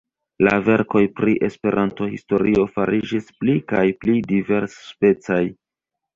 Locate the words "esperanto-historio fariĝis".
1.47-3.29